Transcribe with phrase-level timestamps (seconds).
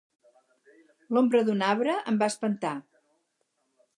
[1.17, 2.75] L'ombra d'un arbre em va espantar